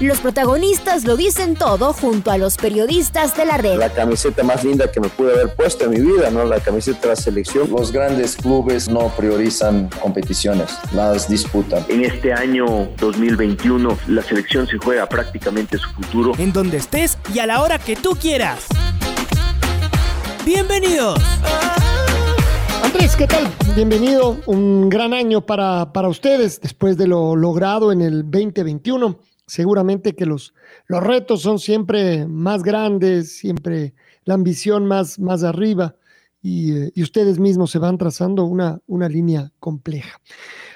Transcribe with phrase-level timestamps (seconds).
[0.00, 3.78] Los protagonistas lo dicen todo junto a los periodistas de la red.
[3.78, 6.44] La camiseta más linda que me pude haber puesto en mi vida, ¿no?
[6.44, 7.68] La camiseta de la selección.
[7.68, 11.84] Los grandes clubes no priorizan competiciones, las disputan.
[11.88, 16.32] En este año 2021 la selección se juega prácticamente su futuro.
[16.38, 18.66] En donde estés y a la hora que tú quieras.
[20.46, 21.20] Bienvenidos.
[22.84, 23.48] Andrés, ¿qué tal?
[23.74, 24.36] Bienvenido.
[24.46, 30.26] Un gran año para, para ustedes después de lo logrado en el 2021 seguramente que
[30.26, 30.54] los,
[30.86, 33.94] los retos son siempre más grandes, siempre
[34.24, 35.96] la ambición más, más arriba
[36.40, 40.20] y, eh, y, ustedes mismos se van trazando una, una línea compleja.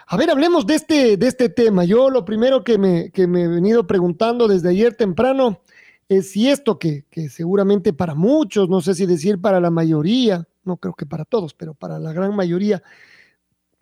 [0.08, 1.84] A ver, hablemos de este, de este tema.
[1.84, 5.60] Yo lo primero que me, que me he venido preguntando desde ayer temprano
[6.08, 10.48] es si esto que, que seguramente para muchos, no sé si decir para la mayoría,
[10.64, 12.82] no creo que para todos, pero para la gran mayoría,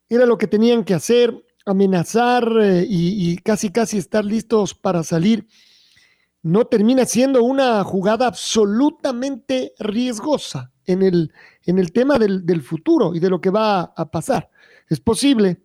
[0.08, 5.46] era lo que tenían que hacer, amenazar eh, y, casi casi estar listos para salir,
[6.42, 11.32] no termina siendo una jugada absolutamente riesgosa en el,
[11.64, 14.50] en el tema del, del, futuro y de lo que va a pasar.
[14.88, 15.62] Es posible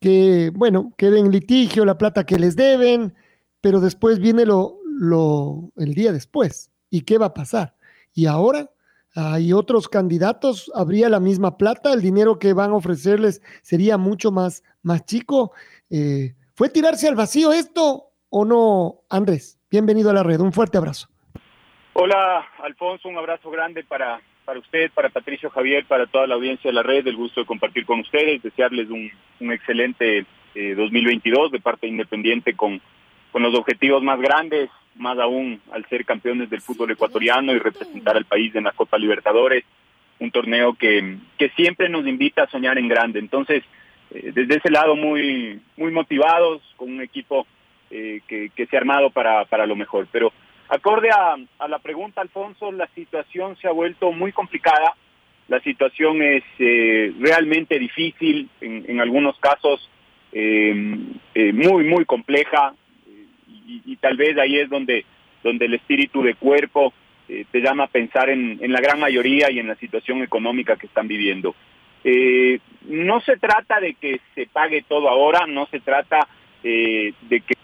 [0.00, 3.14] que, bueno, quede en litigio la plata que les deben,
[3.60, 6.70] pero después viene lo, lo, el día después.
[6.90, 7.74] ¿Y qué va a pasar?
[8.14, 8.70] Y ahora
[9.14, 14.32] hay otros candidatos, habría la misma plata, el dinero que van a ofrecerles sería mucho
[14.32, 15.52] más, más chico.
[15.90, 19.60] Eh, ¿Fue tirarse al vacío esto o no, Andrés?
[19.70, 21.08] Bienvenido a la red, un fuerte abrazo.
[21.92, 26.68] Hola, Alfonso, un abrazo grande para, para usted, para Patricio Javier, para toda la audiencia
[26.68, 31.50] de la red, el gusto de compartir con ustedes, desearles un, un excelente 2022 eh,
[31.52, 32.80] de parte independiente con,
[33.30, 38.16] con los objetivos más grandes, más aún al ser campeones del fútbol ecuatoriano y representar
[38.16, 39.64] al país en la Copa Libertadores,
[40.20, 43.18] un torneo que, que siempre nos invita a soñar en grande.
[43.18, 43.64] Entonces,
[44.10, 47.46] eh, desde ese lado muy, muy motivados, con un equipo
[47.90, 50.06] eh, que, que se ha armado para, para lo mejor.
[50.12, 50.32] Pero
[50.68, 51.36] acorde a,
[51.68, 54.94] la pregunta, Alfonso, la situación se ha vuelto muy complicada,
[55.48, 59.90] la situación es eh, realmente difícil, en, en algunos casos
[60.32, 62.74] muy, muy compleja,
[63.66, 65.04] y, tal vez ahí es donde,
[65.42, 66.92] donde el espíritu de cuerpo
[67.28, 70.76] eh, te llama a pensar en, en, la gran mayoría y en la situación económica
[70.76, 71.54] que están viviendo.
[72.04, 72.58] Eh,
[72.88, 76.28] no se trata de que se pague todo ahora, no se trata
[76.62, 77.54] eh, de que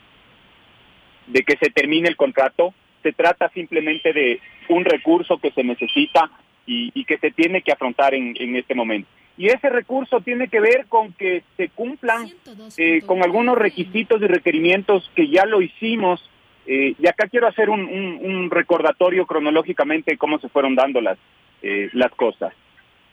[1.26, 2.74] de que se termine el contrato,
[3.04, 6.28] se trata simplemente de un recurso que se necesita
[6.66, 9.08] y, y que se tiene que afrontar en, en este momento
[9.40, 12.30] y ese recurso tiene que ver con que se cumplan
[12.76, 16.20] eh, con algunos requisitos y requerimientos que ya lo hicimos.
[16.66, 21.00] Eh, y acá quiero hacer un, un, un, recordatorio cronológicamente de cómo se fueron dando
[21.00, 21.16] las,
[21.62, 22.52] eh, las cosas.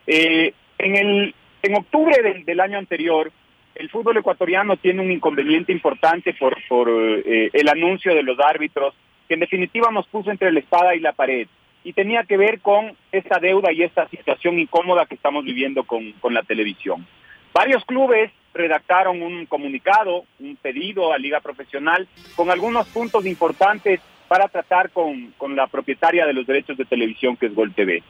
[0.05, 3.31] en, el, en octubre del, del, año anterior,
[3.75, 8.93] el fútbol ecuatoriano tiene un inconveniente importante por, por el anuncio de los árbitros,
[9.29, 11.47] que en definitiva nos puso entre la espada y la pared
[11.87, 16.11] y tenía que ver con esta deuda y esta situación incómoda que estamos viviendo con,
[16.19, 17.07] con la televisión.
[17.53, 22.05] Varios clubes redactaron un comunicado, un pedido a Liga Profesional
[22.35, 27.37] con algunos puntos importantes para tratar con, con la propietaria de los derechos de televisión
[27.37, 28.03] que es Gol TV.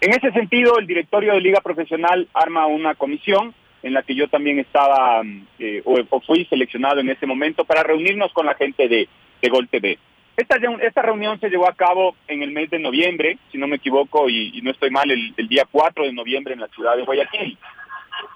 [0.00, 3.54] En ese sentido, el directorio de Liga Profesional arma una comisión
[3.84, 5.22] en la que yo también estaba
[5.60, 9.08] eh, o, o, fui seleccionado en ese momento para reunirnos con la gente de,
[9.40, 10.00] de Gol TV.
[10.40, 14.30] Esta, reunión se llevó a cabo en el mes de noviembre, si no me equivoco
[14.30, 17.58] y, no estoy mal, el, día 4 de noviembre en la ciudad de Guayaquil.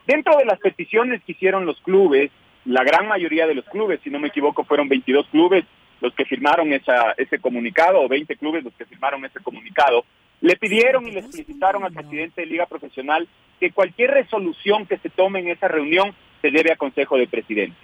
[0.07, 2.31] Dentro de las peticiones que hicieron los clubes,
[2.67, 5.65] la gran mayoría de los clubes, si no me equivoco, fueron 22 clubes
[6.03, 10.05] los que firmaron esa, ese comunicado, o 20 clubes los que firmaron ese comunicado,
[10.43, 13.27] le pidieron y le solicitaron al presidente de Liga Profesional
[13.59, 17.77] que cualquier resolución que se tome en esa reunión se debe a Consejo de Presidente.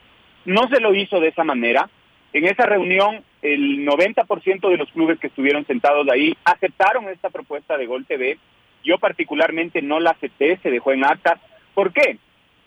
[0.45, 1.89] No se lo hizo de esa manera,
[2.35, 7.77] en esa reunión, el 90% de los clubes que estuvieron sentados ahí aceptaron esta propuesta
[7.77, 8.39] de Gol TV.
[8.85, 11.41] Yo particularmente no la acepté, se dejó en actas.
[11.75, 12.19] ¿Por qué?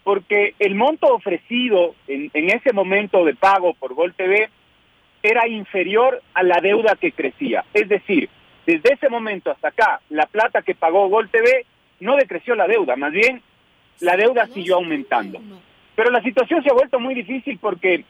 [0.04, 4.50] Porque el monto ofrecido en, en ese momento de pago por Gol TV
[5.22, 7.64] era inferior a la deuda que crecía.
[7.74, 8.30] Es decir,
[8.66, 11.66] desde ese momento hasta acá, la plata que pagó Gol TV
[12.00, 13.42] no decreció la deuda, más bien
[14.00, 15.40] la deuda siguió aumentando.
[15.96, 18.04] Pero la situación se ha vuelto muy difícil porque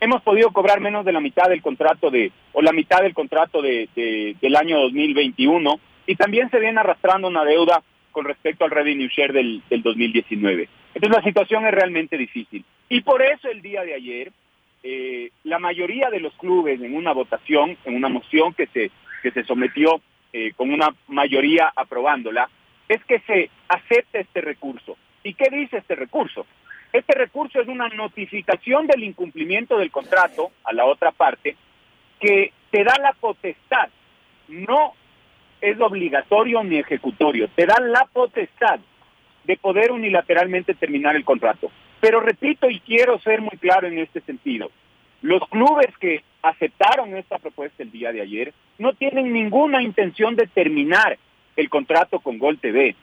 [0.00, 3.62] hemos podido cobrar menos de la mitad del contrato de, o la mitad del contrato
[3.62, 7.82] de, de, del año 2021, y también se viene arrastrando una deuda
[8.12, 10.68] con respecto al revenue share del, del 2019.
[10.94, 12.64] Entonces la situación es realmente difícil.
[12.88, 14.32] Y por eso el día de ayer,
[14.82, 18.90] eh, la mayoría de los clubes en una votación, en una moción que se,
[19.22, 20.00] que se sometió
[20.32, 22.48] eh, con una mayoría aprobándola,
[22.88, 24.96] es que se acepte este recurso.
[25.24, 26.46] ¿Y qué dice este recurso?
[26.96, 31.54] Este recurso es una notificación del incumplimiento del contrato a la otra parte
[32.18, 33.90] que te da la potestad,
[34.48, 34.94] no
[35.60, 38.80] es obligatorio ni ejecutorio, te da la potestad
[39.44, 41.70] de poder unilateralmente terminar el contrato.
[42.00, 44.70] Pero repito y quiero ser muy claro en este sentido,
[45.20, 50.46] los clubes que aceptaron esta propuesta el día de ayer no tienen ninguna intención de
[50.46, 51.18] terminar
[51.56, 52.96] el contrato con Gol TV.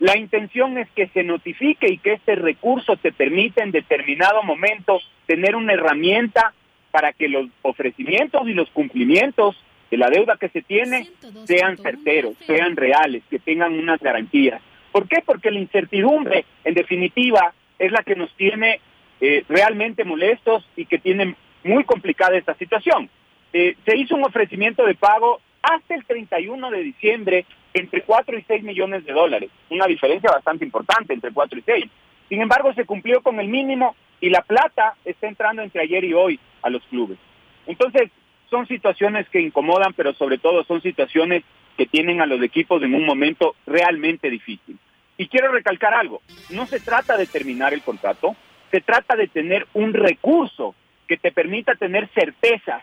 [0.00, 4.98] La intención es que se notifique y que este recurso te permita en determinado momento
[5.26, 6.54] tener una herramienta
[6.90, 11.06] para que los ofrecimientos y los cumplimientos de la deuda que se tiene
[11.44, 14.62] sean certeros, sean reales, que tengan unas garantías.
[14.90, 15.22] ¿Por qué?
[15.24, 18.80] Porque la incertidumbre, en definitiva, es la que nos tiene
[19.20, 23.10] eh, realmente molestos y que tiene muy complicada esta situación.
[23.52, 27.44] Eh, se hizo un ofrecimiento de pago hasta el 31 de diciembre
[27.74, 31.84] entre 4 y 6 millones de dólares, una diferencia bastante importante entre 4 y 6.
[32.28, 36.14] Sin embargo, se cumplió con el mínimo y la plata está entrando entre ayer y
[36.14, 37.18] hoy a los clubes.
[37.66, 38.10] Entonces,
[38.48, 41.44] son situaciones que incomodan, pero sobre todo son situaciones
[41.76, 44.78] que tienen a los equipos en un momento realmente difícil.
[45.16, 48.34] Y quiero recalcar algo, no se trata de terminar el contrato,
[48.70, 50.74] se trata de tener un recurso
[51.06, 52.82] que te permita tener certezas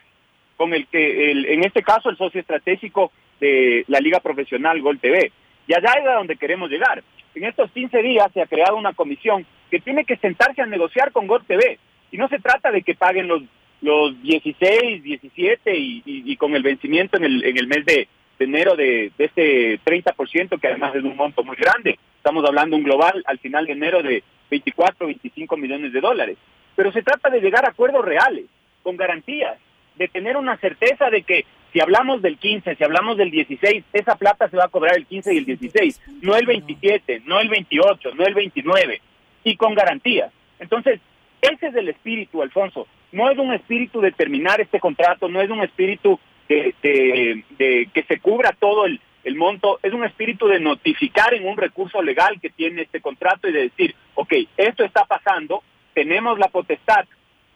[0.56, 5.00] con el que, el, en este caso, el socio estratégico de la Liga Profesional Gol
[5.00, 5.32] TV.
[5.68, 7.04] Y allá es a donde queremos llegar.
[7.36, 11.12] En estos 15 días se ha creado una comisión que tiene que sentarse a negociar
[11.12, 11.78] con Gol TV.
[12.12, 13.44] Y no se trata de que paguen los,
[13.82, 18.08] los 16, 17 y, y, con el vencimiento en el, en el mes de,
[18.40, 22.00] de enero de, de este 30%, que además es un monto muy grande.
[22.18, 26.38] Estamos hablando un global al final de enero de 24, 25 millones de dólares.
[26.76, 28.46] Pero se trata de llegar a acuerdos reales,
[28.84, 29.58] con garantías,
[29.96, 34.16] de tener una certeza de que si hablamos del 15, si hablamos del 16, esa
[34.16, 37.50] plata se va a cobrar el 15 y el 16, no el 27, no el
[37.50, 39.02] 28, no el 29,
[39.44, 40.32] y con garantías.
[40.60, 41.00] Entonces,
[41.42, 42.88] ese es el espíritu, Alfonso.
[43.12, 46.20] No es un espíritu de terminar este contrato, no es un espíritu
[46.50, 51.34] de, de, de que se cubra todo el, el monto, es un espíritu de notificar
[51.34, 55.64] en un recurso legal que tiene este contrato y de decir, ok, esto está pasando,
[55.94, 57.06] tenemos la potestad,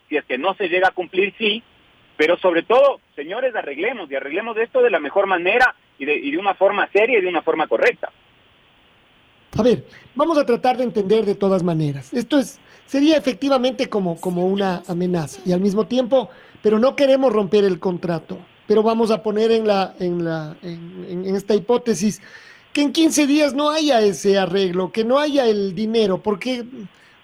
[0.10, 1.64] si es que no se llega a cumplir, sí,
[2.22, 6.30] pero sobre todo, señores, arreglemos y arreglemos esto de la mejor manera y de, y
[6.30, 8.12] de una forma seria y de una forma correcta.
[9.58, 12.14] A ver, vamos a tratar de entender de todas maneras.
[12.14, 16.30] Esto es sería efectivamente como, como una amenaza y al mismo tiempo,
[16.62, 18.38] pero no queremos romper el contrato.
[18.68, 22.22] Pero vamos a poner en, la, en, la, en, en esta hipótesis
[22.72, 26.66] que en 15 días no haya ese arreglo, que no haya el dinero, porque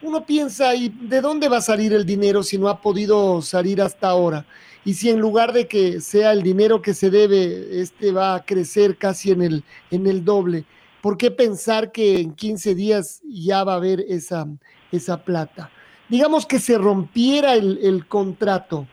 [0.01, 3.79] uno piensa, ¿y de dónde va a salir el dinero si no ha podido salir
[3.79, 4.43] hasta ahora?
[4.87, 8.45] Y si en lugar de que sea el dinero que se debe, este va a
[8.45, 10.63] crecer casi en el, en el doble,
[11.01, 14.47] ¿por qué pensar que en 15 días ya va a haber esa,
[14.89, 15.69] esa plata?
[16.07, 18.87] Digamos que se rompiera el, el contrato.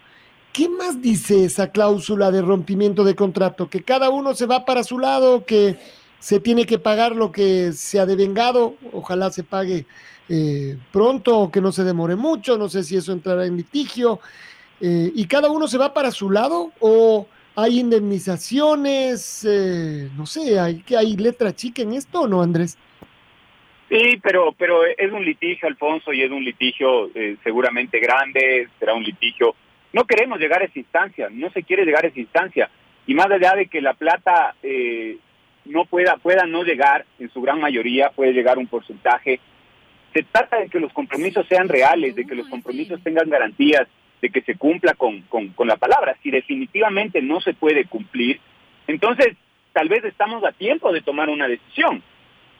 [0.52, 3.70] ¿Qué más dice esa cláusula de rompimiento de contrato?
[3.70, 5.78] Que cada uno se va para su lado, que
[6.18, 9.86] se tiene que pagar lo que se ha devengado, ojalá se pague
[10.28, 14.18] eh, pronto o que no se demore mucho, no sé si eso entrará en litigio,
[14.80, 17.26] eh, y cada uno se va para su lado o
[17.56, 22.76] hay indemnizaciones, eh, no sé, ¿hay, ¿hay letra chica en esto o no, Andrés?
[23.88, 28.94] Sí, pero, pero es un litigio, Alfonso, y es un litigio eh, seguramente grande, será
[28.94, 29.54] un litigio
[29.94, 32.68] no queremos llegar a esa instancia, no se quiere llegar a esa instancia.
[33.06, 35.18] Y más allá de que la plata eh,
[35.66, 39.38] no pueda, pueda no llegar, en su gran mayoría puede llegar un porcentaje,
[40.12, 43.86] se trata de que los compromisos sean reales, de que los compromisos tengan garantías,
[44.24, 46.16] de que se cumpla con, con, la palabra.
[46.22, 48.40] Si definitivamente no se puede cumplir,
[48.86, 49.36] entonces
[49.74, 52.02] tal vez estamos a tiempo de tomar una decisión,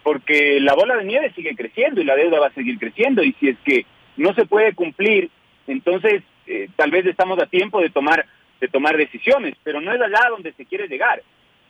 [0.02, 3.32] porque la bola de nieve sigue creciendo y la deuda va a seguir creciendo, y
[3.40, 3.86] si es que
[4.18, 5.30] no se puede cumplir,
[5.66, 8.26] entonces eh, tal vez estamos a tiempo de tomar
[8.60, 11.22] de tomar decisiones, pero no es allá donde se quiere llegar.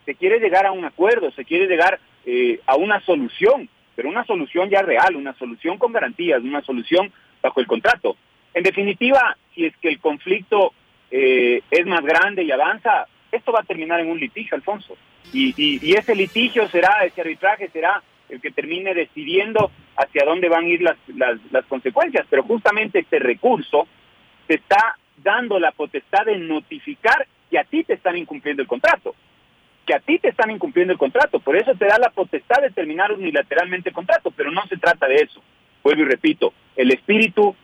[0.07, 4.25] Se quiere llegar a un acuerdo, se quiere llegar eh, a una solución, pero una
[4.25, 8.17] solución ya real, una solución con garantías, una solución bajo el contrato.
[8.55, 10.73] En definitiva, si es que el conflicto
[11.11, 14.97] eh, es más grande y avanza, esto va a terminar en un litigio, Alfonso.
[15.33, 20.49] Y, y, y ese litigio será, ese arbitraje será el que termine decidiendo hacia dónde
[20.49, 22.27] van a ir las, las, las consecuencias.
[22.31, 23.87] Pero justamente este recurso
[24.47, 29.15] te está dando la potestad de notificar que a ti te están incumpliendo el contrato.
[29.85, 31.41] que a ti te están incumpliendo el contrato.
[31.41, 35.07] Por eso te da la potestad de terminar unilateralmente el contrato, pero no se trata
[35.07, 35.43] de eso.
[35.83, 37.55] Vuelvo y repito, el espíritu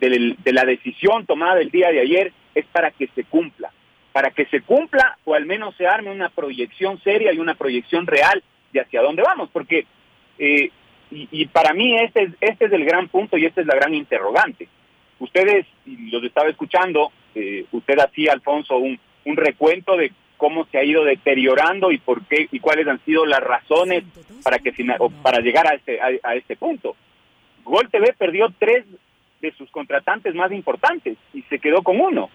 [0.00, 3.72] de, de la decisión tomada el día de ayer es para que se cumpla,
[4.12, 8.06] para que se cumpla o al menos se arme una proyección seria y una proyección
[8.06, 9.86] real de hacia dónde vamos, porque
[10.38, 10.70] eh,
[11.10, 13.94] y, para mí este es, este es el gran punto y esta es la gran
[13.94, 14.66] interrogante.
[15.18, 20.84] Ustedes, los estaba escuchando, eh, usted hacía, Alfonso, un, un recuento de cómo se ha
[20.84, 24.02] ido deteriorando y por qué y cuáles han sido las razones
[24.42, 24.72] para que
[25.22, 26.96] para llegar a este a, este punto.
[27.62, 28.84] Gol TV perdió tres
[29.42, 32.30] de sus contratantes más importantes y se quedó con uno.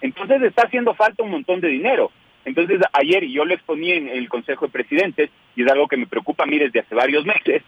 [0.00, 2.12] Entonces está haciendo falta un montón de dinero.
[2.44, 6.06] Entonces ayer yo lo exponí en el Consejo de Presidentes y es algo que me
[6.06, 7.62] preocupa a mí desde hace varios meses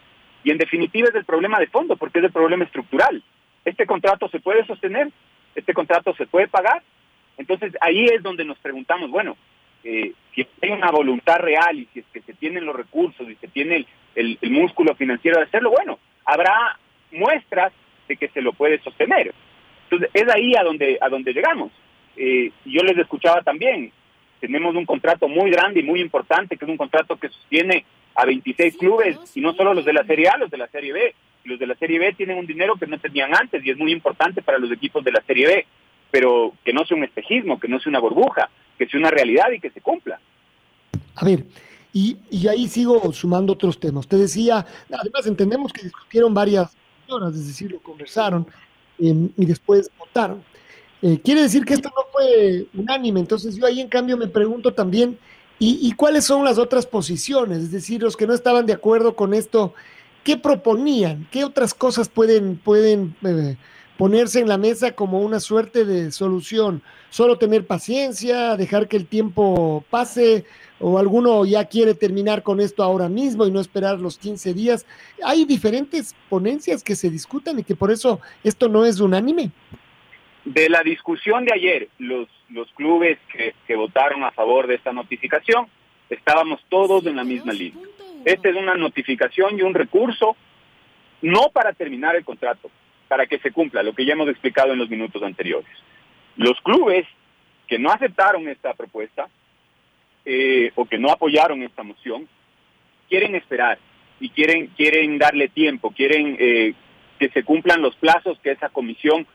[0.44, 3.22] y en definitiva es el problema de fondo porque es el problema estructural.
[3.64, 5.10] Este contrato se puede sostener,
[5.54, 6.82] este contrato se puede pagar.
[7.38, 9.36] Entonces ahí es donde nos preguntamos, bueno,
[9.82, 13.34] eh, si hay una voluntad real y si es que se tienen los recursos y
[13.36, 16.78] se tiene el, músculo financiero de hacerlo, bueno, habrá
[17.12, 17.72] muestras
[18.08, 19.34] de que se lo puede sostener.
[19.84, 21.70] Entonces es ahí a donde, a donde llegamos.
[22.16, 23.92] Eh, yo les escuchaba también,
[24.40, 27.84] tenemos un contrato muy grande y muy importante, que es un contrato que sostiene
[28.14, 30.92] a 26 clubes, y no solo los de la Serie A, los de la Serie
[30.92, 31.14] B.
[31.44, 33.92] Los de la Serie B tienen un dinero que no tenían antes y es muy
[33.92, 35.66] importante para los equipos de la Serie B,
[36.10, 39.50] pero que no sea un espejismo, que no sea una burbuja, que sea una realidad
[39.50, 40.18] y que se cumpla.
[41.16, 41.44] A ver,
[41.92, 44.04] y, y ahí sigo sumando otros temas.
[44.04, 46.76] Usted decía, además entendemos que discutieron varias
[47.08, 48.46] es decir, lo conversaron
[48.98, 50.42] em, y después votaron.
[51.02, 54.72] Eh, quiere decir que esto no fue unánime, entonces yo ahí en cambio me pregunto
[54.72, 55.18] también,
[55.58, 57.58] ¿y, cuáles son las otras posiciones?
[57.58, 59.74] Es decir, los que no estaban de acuerdo con esto,
[60.22, 61.26] ¿qué proponían?
[61.30, 63.56] ¿Qué otras cosas pueden, pueden eh,
[63.96, 66.82] ponerse en la mesa como una suerte de solución?
[67.10, 70.44] ¿Solo tener paciencia, dejar que el tiempo pase?
[70.80, 74.86] ¿O alguno ya quiere terminar con esto ahora mismo y no esperar los 15 días?
[75.24, 79.50] Hay diferentes ponencias que se discutan y que por eso esto no es unánime.
[80.44, 84.92] De la discusión de ayer, los, los clubes que, que votaron a favor de esta
[84.92, 85.68] notificación,
[86.10, 87.82] estábamos todos en la misma línea.
[88.24, 90.36] Esta es una notificación y un recurso,
[91.22, 92.70] no para terminar el contrato,
[93.14, 95.70] para que se cumpla, lo que ya hemos explicado en los minutos anteriores.
[96.36, 97.06] Los clubes
[97.68, 99.28] que no aceptaron esta propuesta
[100.24, 102.26] eh, o que no apoyaron esta moción,
[103.08, 103.78] quieren esperar
[104.18, 106.74] y quieren, quieren darle tiempo, quieren eh,
[107.20, 109.28] que se cumplan los plazos que esa comisión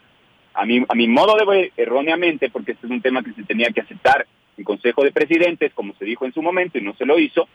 [0.54, 3.44] a mi, a mi modo de ver, erróneamente, porque este es un tema que se
[3.44, 6.94] tenía que aceptar en Consejo de Presidentes, como se dijo en su momento y no
[6.96, 7.48] se lo hizo,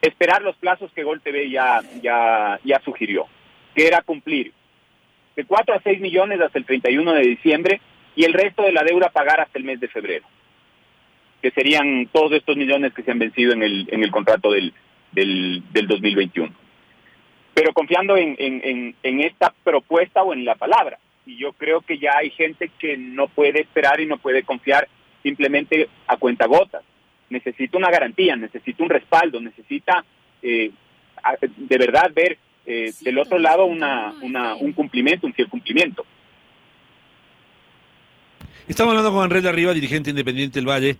[0.00, 3.28] esperar los plazos que Gol TV ya, ya, ya sugirió,
[3.76, 4.52] que era cumplir
[5.36, 7.80] de 4 a 6 millones hasta el 31 de diciembre
[8.14, 10.26] y el resto de la deuda pagar hasta el mes de febrero,
[11.40, 14.72] que serían todos estos millones que se han vencido en el, en el contrato del,
[15.12, 16.52] del, del 2021.
[17.54, 21.98] Pero confiando en, en, en esta propuesta o en la palabra y yo creo que
[21.98, 24.88] ya hay gente que no puede esperar y no puede confiar
[25.22, 26.82] simplemente a cuenta gotas.
[27.30, 30.04] Necesita una garantía, necesita un respaldo, necesita
[30.42, 30.70] eh,
[31.56, 36.04] de verdad ver eh, del otro lado una, una, un cumplimiento, un fiel cumplimiento.
[38.68, 40.96] Estamos hablando con Andrés de Arriba, dirigente independiente del Valle,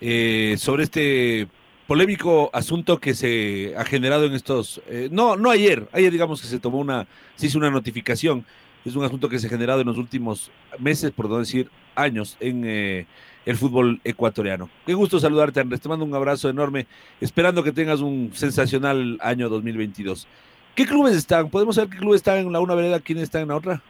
[0.00, 1.48] eh, sobre este
[1.86, 6.58] polémico asunto que se ha generado en estos, no, no ayer, ayer digamos que se
[6.58, 7.06] tomó una,
[7.36, 8.44] se hizo una notificación
[8.86, 12.36] es un asunto que se ha generado en los últimos meses, por no decir años,
[12.40, 13.06] en eh,
[13.44, 14.70] el fútbol ecuatoriano.
[14.86, 15.80] Qué gusto saludarte, Andrés.
[15.80, 16.86] Te mando un abrazo enorme,
[17.20, 20.28] esperando que tengas un sensacional año 2022.
[20.76, 21.50] ¿Qué clubes están?
[21.50, 23.82] ¿Podemos saber qué clubes están en la una vereda, quiénes están en la otra?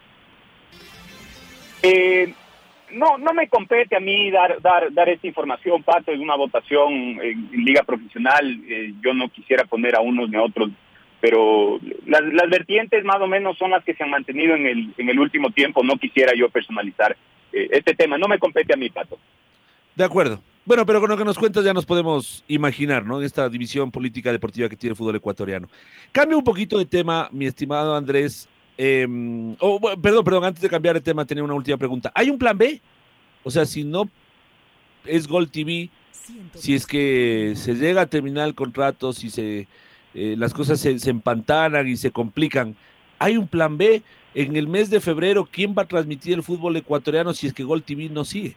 [1.83, 2.33] Eh,
[2.93, 6.93] no, no me compete a mí dar, dar, dar esta información, Pato, es una votación
[7.21, 8.61] en, liga profesional.
[8.69, 10.71] Eh, yo no quisiera poner a unos ni a otros
[11.19, 14.95] pero las, las vertientes más o menos son las que se han mantenido en el,
[14.97, 15.83] en el último tiempo.
[15.83, 17.17] No quisiera yo personalizar
[17.53, 19.19] eh, este tema, no me compete a mí, Pato.
[19.95, 20.41] De acuerdo.
[20.67, 23.23] Bueno, pero con lo que nos cuentas ya nos podemos imaginar, ¿no?
[23.23, 25.69] Esta división política deportiva que tiene el fútbol ecuatoriano.
[26.11, 28.49] Cambio un poquito de tema, mi estimado Andrés.
[28.77, 32.11] Em, oh, perdón, perdón, antes de cambiar de tema, tenía una última pregunta.
[32.17, 32.81] ¿Hay un plan B?
[33.45, 34.11] O sea, si no
[35.05, 35.89] es Gold TV,
[36.55, 39.69] si es que se llega a terminar el contrato, si se
[40.15, 42.75] eh, las cosas se, se, empantanan y se complican.
[43.21, 44.03] ¿Hay un plan B?
[44.35, 47.63] En el mes de febrero, ¿quién va a transmitir el fútbol ecuatoriano si es que
[47.63, 48.57] Gol TV no sigue?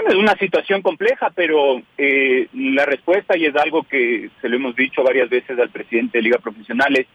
[0.00, 4.54] Bueno, es una situación compleja, pero eh, la respuesta, y es algo que se lo
[4.54, 7.08] hemos dicho varias veces al presidente de Liga Profesionales,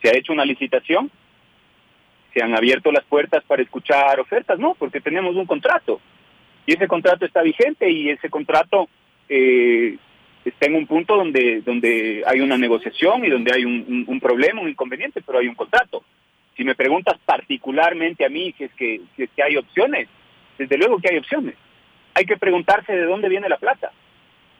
[0.00, 1.10] se ha hecho una licitación,
[2.32, 6.00] se han abierto las puertas para escuchar ofertas, no, porque tenemos un contrato,
[6.64, 8.88] y ese contrato está vigente y ese contrato
[9.28, 9.96] eh,
[10.44, 14.60] está en un punto donde, donde hay una negociación y donde hay un, un, problema,
[14.60, 16.04] un inconveniente, pero hay un contrato.
[16.56, 20.06] Si me preguntas particularmente a mí si es que, si es que hay opciones,
[20.56, 21.56] desde luego que hay opciones.
[22.14, 23.92] Hay que preguntarse de dónde viene la plata.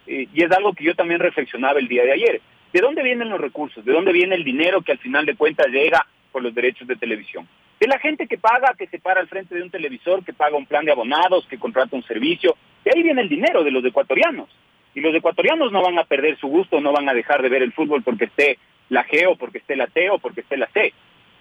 [0.06, 2.40] Eh, y es algo que yo también reflexionaba el día de ayer.
[2.72, 3.84] ¿De dónde vienen los recursos?
[3.84, 6.96] ¿De dónde viene el dinero que al final de cuentas llega por los derechos de
[6.96, 7.46] televisión?
[7.78, 10.56] De la gente que paga, que se para al frente de un televisor, que paga
[10.56, 12.56] un plan de abonados, que contrata un servicio.
[12.84, 14.48] De ahí viene el dinero de los ecuatorianos.
[14.94, 17.62] Y los ecuatorianos no van a perder su gusto, no van a dejar de ver
[17.62, 20.68] el fútbol porque esté la G o porque esté la T o porque esté la
[20.68, 20.92] C.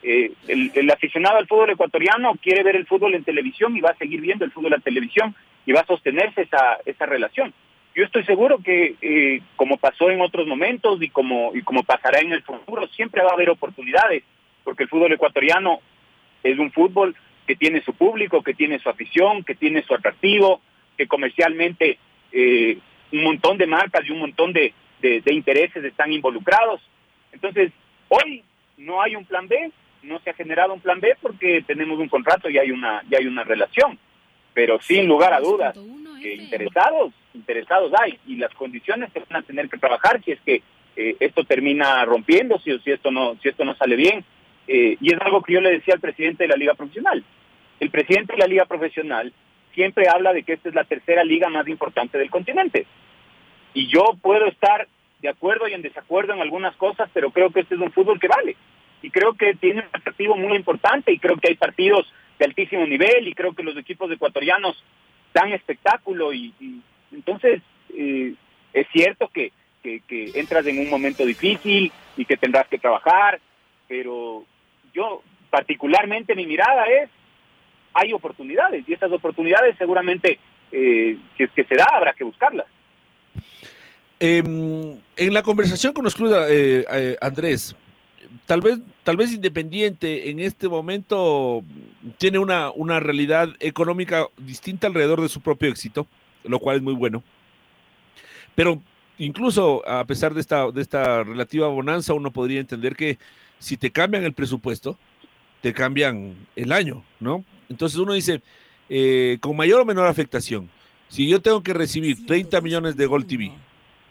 [0.04, 3.98] Eh, el, aficionado al fútbol ecuatoriano quiere ver el fútbol en televisión y va a
[3.98, 7.54] seguir viendo el fútbol en televisión y va a sostenerse esa, esa relación.
[7.94, 12.20] Yo estoy seguro que, eh, como pasó en otros momentos y como, y como pasará
[12.20, 14.24] en el futuro, siempre va a haber oportunidades,
[14.64, 15.82] porque el fútbol ecuatoriano
[16.42, 17.16] es un fútbol
[17.46, 20.62] que tiene su público, que tiene su afición, que tiene su atractivo,
[20.98, 21.98] que comercialmente
[22.32, 22.78] eh,
[23.12, 26.82] un montón de marcas y un montón de, de, intereses están involucrados.
[27.34, 27.72] Entonces,
[28.08, 28.44] hoy
[28.78, 29.72] no hay un plan B,
[30.04, 33.16] no se ha generado un plan B porque tenemos un contrato y hay una, y
[33.16, 33.98] hay una relación.
[34.54, 35.78] Pero sin lugar a dudas,
[36.22, 40.42] que interesados, interesados hay y las condiciones se van a tener que trabajar si es
[40.42, 40.62] que
[40.96, 44.24] eh, esto termina rompiéndose o si esto no, si esto no sale bien.
[44.68, 47.24] Eh, y es algo que yo le decía al presidente de la Liga Profesional.
[47.80, 49.34] El presidente de la Liga Profesional
[49.74, 52.86] siempre habla de que esta es la tercera liga más importante del continente.
[53.74, 54.88] Y yo puedo estar
[55.22, 58.20] de acuerdo y en desacuerdo en algunas cosas, pero creo que este es un fútbol
[58.20, 58.56] que vale.
[59.02, 62.86] Y creo que tiene un atractivo muy importante y creo que hay partidos de altísimo
[62.86, 64.84] nivel y creo que los equipos ecuatorianos
[65.34, 66.54] dan espectáculo y,
[67.12, 67.62] entonces
[67.96, 68.34] eh,
[68.74, 69.52] es cierto que,
[69.84, 73.40] que, que entras en un momento difícil y que tendrás que trabajar,
[73.88, 74.46] pero
[74.94, 77.10] yo particularmente mi mirada es
[77.94, 80.40] hay oportunidades y esas oportunidades seguramente
[80.72, 82.68] eh, es que se da habrá que buscarlas.
[84.24, 84.44] Eh,
[85.18, 87.76] en la conversación con los clubes, eh, eh, Andrés,
[88.46, 91.64] tal vez, tal vez Independiente en este momento
[92.18, 96.08] tiene una, una realidad económica distinta alrededor de su propio éxito,
[96.44, 97.24] lo cual es muy bueno.
[98.56, 98.82] Pero
[99.18, 103.18] incluso a pesar de esta, de esta relativa bonanza, uno podría entender que
[103.60, 104.98] si te cambian el presupuesto,
[105.62, 107.46] te cambian el año, ¿no?
[107.70, 108.42] Entonces uno dice,
[108.90, 110.70] eh, con mayor o menor afectación,
[111.08, 113.52] si yo tengo que recibir 30 millones de Gol TV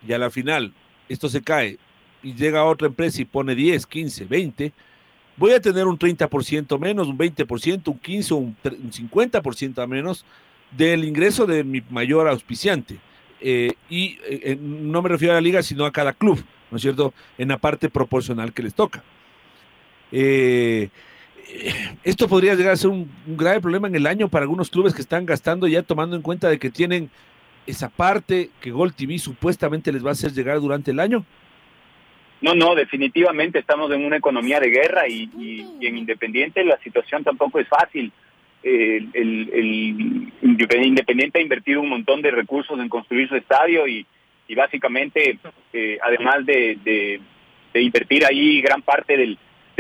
[0.07, 0.73] y a la final
[1.09, 1.79] esto se cae
[2.23, 4.73] y llega a otra empresa y pone 10, 15, 20,
[5.37, 10.25] voy a tener un 30% menos, un 20%, un 15, un, un 50% menos
[10.71, 12.99] del ingreso de mi mayor auspiciante.
[13.41, 16.83] Eh, y eh, no me refiero a la liga, sino a cada club, ¿no es
[16.83, 17.15] cierto?
[17.39, 19.03] En la parte proporcional que les toca.
[20.13, 20.91] Eh,
[22.05, 24.95] esto podría llegar a ser un, un, grave problema en el año para algunos clubes
[24.95, 27.11] que están gastando ya tomando en cuenta de que tienen
[27.67, 31.25] esa parte que Gol TV supuestamente les va a hacer llegar durante el año.
[32.41, 35.29] No, no, definitivamente estamos en una economía de guerra y,
[35.81, 38.13] en Independiente la situación tampoco es fácil.
[38.63, 44.07] El, Independiente ha invertido un montón de recursos en construir su estadio y,
[44.55, 45.39] básicamente,
[45.73, 46.79] eh, además de,
[47.73, 49.39] de, invertir ahí gran parte del,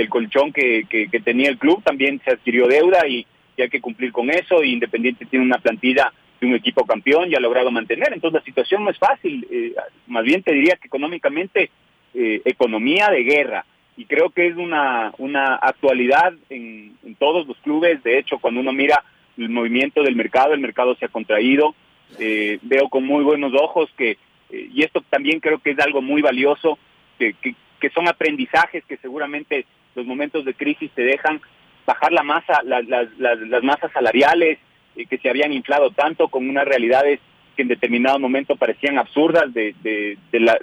[0.09, 0.87] colchón que,
[1.25, 4.62] tenía el club, también se adquirió deuda y, y, hay que cumplir con eso.
[4.62, 8.12] Y Independiente tiene una plantilla de un equipo campeón y ha logrado mantener.
[8.12, 9.46] Entonces la situación no es fácil.
[9.51, 9.75] Eh,
[10.07, 11.70] más bien te diría que económicamente
[12.14, 13.64] eh, economía de guerra
[14.01, 18.03] y creo que es una, una actualidad en, en, todos los clubes.
[18.03, 19.05] De hecho, cuando uno mira
[19.37, 21.75] el movimiento del mercado, el mercado se ha contraído.
[22.18, 24.12] Eh, veo con muy buenos ojos que,
[24.51, 26.79] eh, y esto también creo que es algo muy valioso,
[27.18, 31.40] que, que, que, son aprendizajes que seguramente los momentos de crisis te dejan
[31.85, 34.59] bajar la masa, la, la, la, las masas salariales
[34.96, 37.20] eh, que se habían inflado tanto con unas realidades
[37.55, 40.59] que en determinado momento parecían absurdas de, de, de la,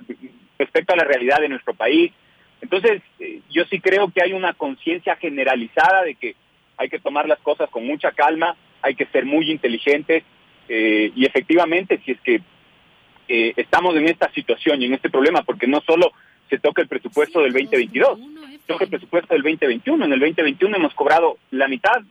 [0.58, 2.12] respecto a la realidad de nuestro país.
[2.62, 6.36] Entonces, eh, yo sí creo que hay una conciencia generalizada de que
[6.78, 10.24] hay que tomar las cosas con mucha calma, hay que ser muy inteligentes
[10.70, 12.42] eh, y efectivamente, si es que
[13.28, 16.12] eh, estamos en esta situación y en este problema, porque no solo
[16.50, 18.20] se toca el presupuesto del 2022,
[18.66, 20.06] toca el presupuesto del 2021.
[20.06, 22.02] En el 2021 hemos cobrado la mitad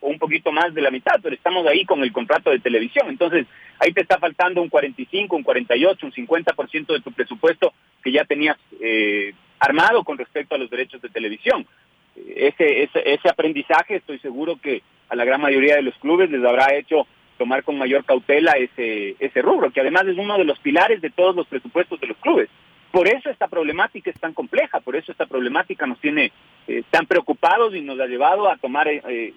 [0.00, 3.08] o un poquito más de la mitad, pero estamos ahí con el contrato de televisión.
[3.08, 3.46] Entonces,
[3.78, 7.72] ahí te está faltando un 45, un 48, un 50% de tu presupuesto
[8.04, 11.66] que ya tenías eh, armado con respecto a los derechos de televisión.
[12.14, 16.44] Ese, ese, ese aprendizaje estoy seguro que a la gran mayoría de los clubes les
[16.44, 17.06] habrá hecho
[17.38, 21.10] tomar con mayor cautela ese, ese rubro, que además es uno de los pilares de
[21.10, 22.48] todos los presupuestos de los clubes.
[22.92, 26.30] Por eso esta problemática es tan compleja, por eso esta problemática nos tiene
[26.68, 29.34] eh, tan preocupados y nos ha llevado a tomar eh,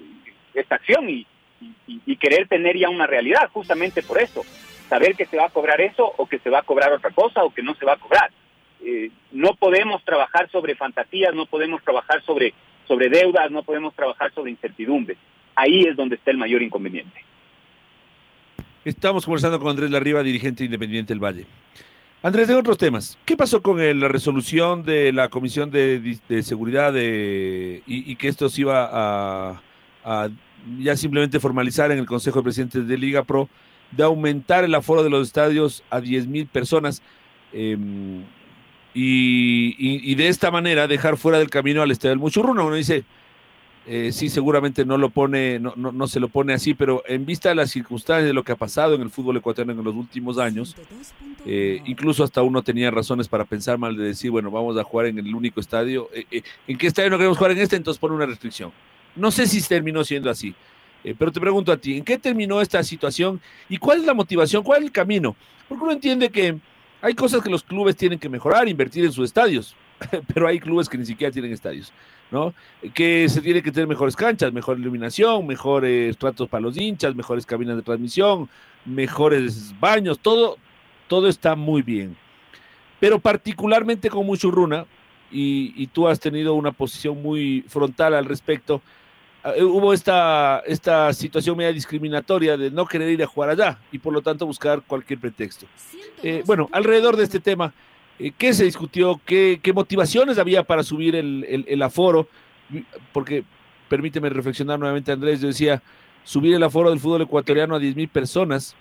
[0.54, 1.26] esta acción y,
[2.20, 4.44] querer tener ya una realidad, justamente por eso.
[4.90, 7.44] saber que se va a cobrar eso o que se va a cobrar otra cosa
[7.44, 8.32] o que no se va a cobrar.
[8.84, 12.54] Eh, no podemos trabajar sobre fantasías, no podemos trabajar sobre,
[12.88, 15.18] sobre deudas, no podemos trabajar sobre incertidumbres.
[15.56, 17.24] Ahí es donde está el mayor inconveniente.
[18.86, 21.46] Estamos conversando con Andrés Larriba, dirigente independiente del Valle.
[22.24, 26.92] Andrés, de otros temas, ¿qué pasó con la resolución de la Comisión de, de Seguridad
[26.92, 28.90] de, y, que esto se iba
[30.04, 30.30] a,
[30.80, 33.50] ya simplemente formalizar en el Consejo de Presidentes de Liga Pro
[33.92, 37.04] de aumentar el aforo de los estadios a 10 mil personas
[37.54, 37.78] eh,
[39.00, 42.64] y, de esta manera dejar fuera del camino al Estadio del Muchurruna?
[42.64, 43.04] Uno dice,
[43.86, 47.26] eh, sí, seguramente no lo pone, no, no, no, se lo pone así, pero en
[47.26, 49.96] vista de las circunstancias de lo que ha pasado en el fútbol ecuatoriano en los
[49.96, 50.76] últimos años,
[51.46, 55.06] eh, incluso hasta uno tenía razones para pensar mal de decir, bueno, vamos a jugar
[55.06, 56.10] en el único estadio.
[56.14, 57.76] Eh, eh ¿En qué estadio no queremos jugar en este?
[57.76, 58.72] Entonces pone una restricción.
[59.16, 60.54] No sé si terminó siendo así,
[61.04, 64.14] eh, pero te pregunto a ti, ¿en qué terminó esta situación y cuál es la
[64.14, 65.36] motivación, cuál es el camino?
[65.70, 66.58] Porque uno entiende que
[67.02, 69.76] hay cosas que los clubes tienen que mejorar, invertir en sus estadios,
[70.34, 71.92] pero hay clubes que ni siquiera tienen estadios.
[72.30, 72.54] ¿no?
[72.94, 77.46] Que se tiene que tener mejores canchas, mejor iluminación, mejores tratos para los hinchas, mejores
[77.46, 78.50] cabinas de transmisión,
[78.86, 80.58] mejores baños, todo,
[81.08, 82.18] todo está muy bien.
[83.00, 84.86] Pero particularmente con Muchurruna,
[85.30, 88.82] y, tú has tenido una posición muy frontal al respecto,
[89.62, 94.14] hubo esta, esta situación media discriminatoria de no querer ir a jugar allá y por
[94.14, 95.66] lo tanto buscar cualquier pretexto.
[96.24, 97.74] Eh, bueno, alrededor de este tema,
[98.20, 99.22] eh, ¿Qué se discutió?
[99.26, 102.28] ¿Qué, ¿Qué, motivaciones había para subir el, el, aforo?
[103.14, 103.44] Porque,
[103.90, 105.84] permíteme reflexionar nuevamente, Andrés, yo decía,
[106.24, 108.76] subir el aforo del fútbol ecuatoriano a 10 mil personas,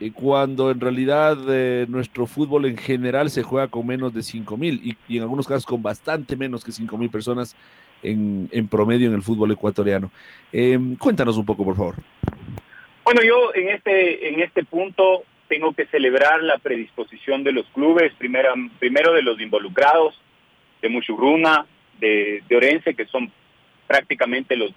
[0.00, 4.56] eh, cuando en realidad eh, nuestro fútbol en general se juega con menos de 5
[4.56, 7.56] mil y, y, en algunos casos con bastante menos que 5 mil personas
[8.02, 10.10] en, en, promedio en el fútbol ecuatoriano.
[10.52, 11.94] Eh, cuéntanos un poco, por favor.
[13.04, 18.12] Bueno, yo en este, en este punto tengo que celebrar la predisposición de los clubes,
[18.16, 20.14] primero, primero de los involucrados,
[20.80, 21.66] de Muchurruna,
[21.98, 23.30] de, Orense, que son
[23.86, 24.72] prácticamente los,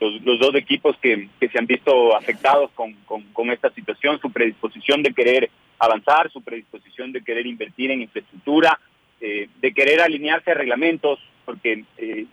[0.00, 4.20] los, los dos equipos que, que, se han visto afectados con, con, con, esta situación,
[4.20, 8.78] su predisposición de querer avanzar, su predisposición de querer invertir en infraestructura,
[9.20, 12.26] eh, de querer alinearse a reglamentos, porque eh,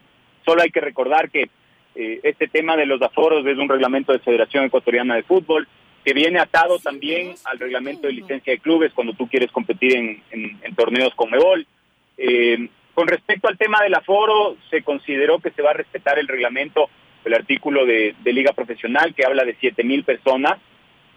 [0.50, 1.50] solo hay que recordar que
[1.94, 5.68] eh, este tema de los aforos es un reglamento de Federación Ecuatoriana de Fútbol,
[6.04, 10.24] que viene atado también al reglamento de licencia de clubes cuando tú quieres competir en,
[10.32, 11.68] en, en torneos con Mebol.
[12.18, 16.28] Eh, con respecto al tema del aforo, se consideró que se va a respetar el
[16.28, 16.90] reglamento,
[17.24, 20.58] el artículo de, de Liga Profesional que habla de siete mil personas.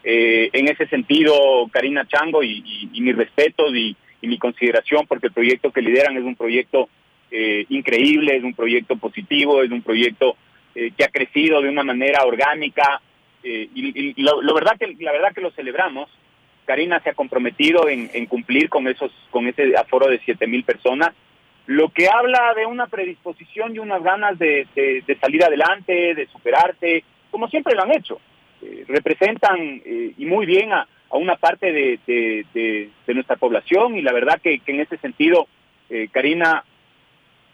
[0.04, 1.32] Eh, en ese sentido,
[1.72, 5.80] Karina Chango, y, y, y mis respetos y, y, mi consideración, porque el proyecto que
[5.80, 6.90] lideran es un proyecto
[7.34, 10.36] eh, increíble, es un proyecto positivo, es un proyecto
[10.74, 13.00] eh, que ha crecido de una manera orgánica,
[13.42, 16.10] eh, y, lo, verdad que la verdad que lo celebramos.
[16.66, 21.12] Karina se ha comprometido en, cumplir con esos con ese aforo de siete mil personas,
[21.66, 24.66] lo que habla de una predisposición y unas ganas de,
[25.18, 28.20] salir adelante, de superarse, como siempre lo han hecho.
[28.60, 29.82] Eh, representan
[30.16, 34.98] y muy bien a, una parte de, nuestra población y la verdad que, en ese
[34.98, 35.48] sentido,
[36.12, 36.62] Karina,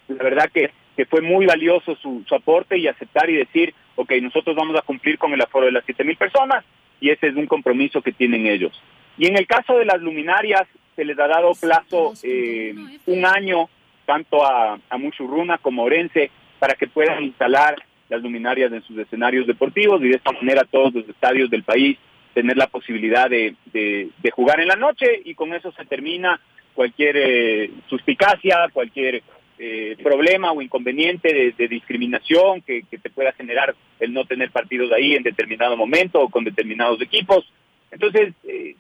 [0.09, 4.13] la verdad que, que fue muy valioso su, su aporte y aceptar y decir, ok,
[4.23, 6.65] nosotros vamos a cumplir con el aforo de las siete mil personas
[7.01, 8.73] y ese es un compromiso que tienen ellos.
[9.17, 10.63] Y en el caso de las luminarias,
[10.97, 12.75] se les ha dado plazo eh,
[13.07, 13.69] un año
[14.05, 17.77] tanto a, a Muchurruna como a Orense para que puedan instalar
[18.09, 21.99] las luminarias en sus escenarios deportivos y de esta manera todos los estadios del país
[22.35, 26.41] tener la posibilidad de, de, de jugar en la noche y con eso se termina
[26.75, 29.23] cualquier eh, suspicacia, cualquier
[29.61, 34.93] eh, problema o inconveniente de, discriminación que, que, te pueda generar el no tener partidos
[34.93, 37.45] ahí en determinado momento o con determinados equipos.
[37.91, 38.77] Entonces, eh,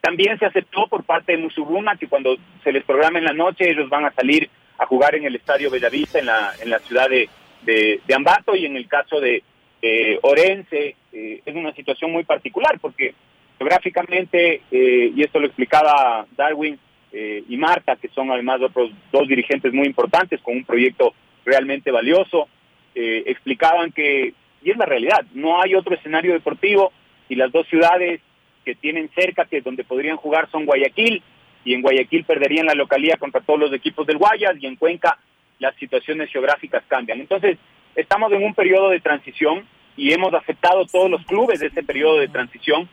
[0.00, 3.70] también se aceptó por parte de Musuruna que cuando se les programa en la noche
[3.70, 7.08] ellos van a salir a jugar en el Estadio Bellavista en la, en la ciudad
[7.08, 7.28] de,
[7.62, 9.42] de, Ambato y en el caso de
[9.82, 13.14] eh, Orense eh, es una situación muy particular porque
[13.58, 16.78] geográficamente, y esto lo explicaba Darwin,
[17.12, 21.12] eh, y Marta, que son además otros dos dirigentes muy importantes con un proyecto
[21.44, 22.48] realmente valioso,
[22.94, 26.92] eh, explicaban que, y es la realidad, no hay otro escenario deportivo
[27.28, 28.20] y las dos ciudades
[28.64, 31.22] que tienen cerca, que donde podrían jugar son Guayaquil,
[31.64, 35.18] y en Guayaquil perderían la localidad contra todos los equipos del Guayas, y en Cuenca
[35.58, 37.20] las situaciones geográficas cambian.
[37.20, 37.58] Entonces,
[37.94, 42.18] estamos en un periodo de transición y hemos aceptado todos los clubes de ese periodo
[42.18, 42.88] de transición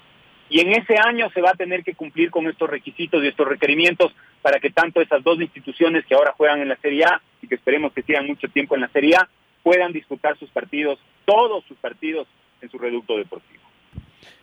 [0.49, 3.47] y en ese año se va a tener que cumplir con estos requisitos y estos
[3.47, 7.47] requerimientos para que tanto esas dos instituciones que ahora juegan en la Serie A y
[7.47, 9.27] que esperemos que sigan mucho tiempo en la Serie A
[9.63, 12.27] puedan disputar sus partidos, todos sus partidos
[12.61, 13.61] en su reducto deportivo.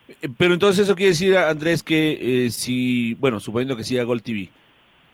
[0.08, 4.22] Eh, pero entonces eso quiere decir, Andrés, que eh, si, bueno, suponiendo que siga Gol
[4.22, 4.50] TV,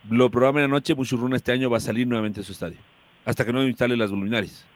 [0.09, 2.79] lo programa en la noche, Muchurruna este año va a salir nuevamente a su estadio,
[3.25, 4.67] hasta que no instale las luminarias.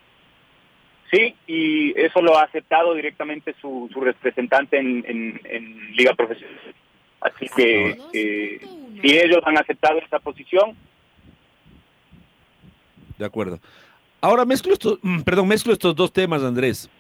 [1.15, 5.05] Sí, y eso lo ha aceptado directamente su, su representante en,
[5.45, 6.59] en, Liga Profesional.
[7.21, 8.61] Así que eh,
[9.01, 10.77] si ellos han aceptado esta posición.
[13.17, 13.61] De acuerdo.
[14.21, 16.91] Ahora mezclo estos, perdón, mezclo estos dos temas, Andrés.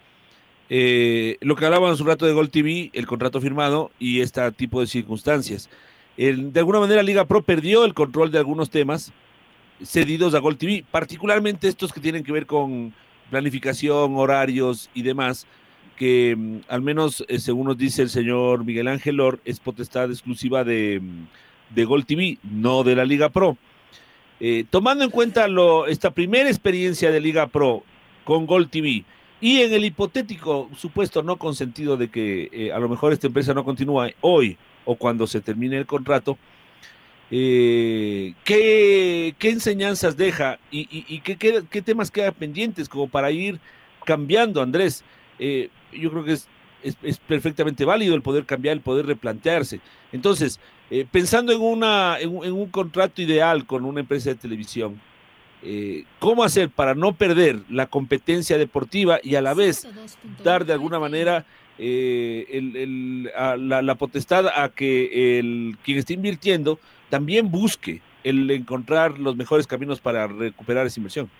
[0.70, 4.80] Eh, lo que hablábamos un rato de Gol TV, el contrato firmado y este tipo
[4.80, 5.68] de circunstancias.
[6.16, 9.12] de alguna manera Liga Pro perdió el control de algunos temas
[9.82, 12.94] cedidos a Gol TV, particularmente estos que tienen que ver con
[13.30, 15.46] planificación, horarios y demás,
[15.96, 20.10] que mm, al menos eh, según nos dice el señor Miguel Ángel Or, es potestad
[20.10, 23.56] exclusiva de, mm, de Gol TV, no de la Liga Pro.
[24.40, 27.82] Eh, tomando en cuenta lo, esta primera experiencia de Liga Pro
[28.24, 29.04] con Gol TV,
[29.40, 33.52] y en el hipotético supuesto no consentido de que eh, a lo mejor esta empresa
[33.52, 34.56] no continúa hoy
[34.86, 36.38] o cuando se termine el contrato,
[37.30, 43.58] eh, ¿qué, enseñanzas deja y, qué, temas quedan pendientes como para ir
[44.04, 45.04] cambiando, Andrés?
[45.38, 46.46] Eh, yo creo que es,
[47.26, 49.80] perfectamente válido el poder cambiar, el poder replantearse.
[50.12, 50.60] Entonces,
[51.10, 55.00] pensando en, una, en un contrato ideal con una empresa de televisión,
[55.66, 59.88] eh, cómo hacer para no perder la competencia deportiva y a la vez
[60.42, 61.46] dar de alguna manera
[61.78, 62.46] eh,
[63.34, 66.78] la, potestad a que quien esté invirtiendo
[67.14, 71.30] también busque el encontrar los mejores caminos para recuperar esa inversión.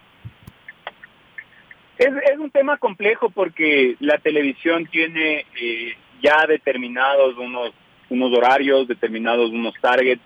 [1.99, 7.73] Es, un tema complejo porque la televisión tiene eh, ya determinados unos,
[8.09, 10.23] unos horarios, determinados unos targets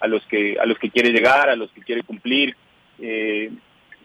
[0.00, 2.54] a los que a los que quiere llegar, a los que quiere cumplir
[2.98, 3.50] eh,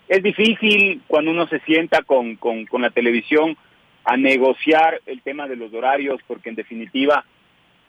[0.08, 3.58] es difícil cuando uno se sienta con, con, la televisión
[4.05, 7.25] a negociar el tema de los horarios, porque en definitiva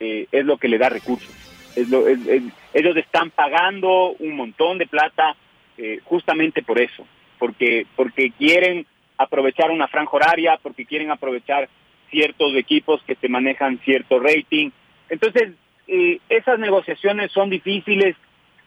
[0.01, 1.56] eh, es lo que le da recursos.
[1.77, 5.37] Ellos están pagando un montón de plata
[5.79, 7.07] eh, justamente por eso,
[7.39, 8.87] porque, porque quieren
[9.19, 11.69] aprovechar una franja horaria, porque quieren aprovechar
[12.11, 14.71] ciertos equipos que te manejan cierto rating.
[15.09, 15.53] Entonces,
[15.87, 18.17] eh, esas negociaciones son difíciles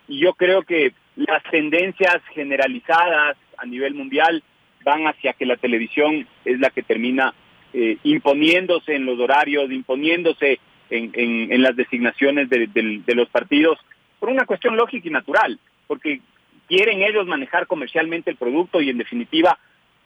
[0.08, 4.44] y yo creo que las tendencias generalizadas a nivel mundial
[4.84, 7.34] van hacia que la televisión es la que termina
[7.74, 11.12] eh, imponiéndose en los horarios, imponiéndose en,
[11.52, 13.78] en, las designaciones de, de, los partidos,
[14.20, 16.22] por una cuestión lógica y natural, porque
[16.68, 19.58] quieren ellos manejar comercialmente el producto y en definitiva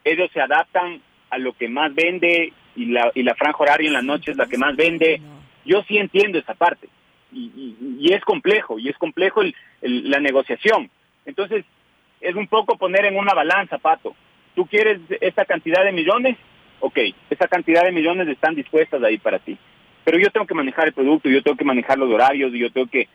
[0.04, 3.94] ellos se adaptan a lo que más vende y la, y la franja horaria en
[3.94, 5.20] la noche es la que más vende.
[5.64, 6.88] Yo sí entiendo esa parte
[7.32, 10.90] y, y, es complejo, y es complejo el, la negociación.
[11.26, 11.64] Entonces,
[12.20, 14.14] es un poco poner en una balanza, Pato.
[14.54, 16.36] ¿Tú quieres esta cantidad de millones?
[16.80, 16.98] Ok,
[17.30, 19.58] esa cantidad de millones están dispuestas ahí para ti.
[20.04, 22.70] Pero yo tengo que manejar el producto, yo tengo que manejar los horarios, y yo
[22.70, 23.08] tengo que,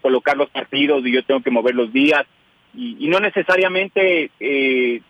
[0.00, 2.24] colocar los partidos, y yo tengo que mover los días.
[2.74, 5.00] Y, no necesariamente eh,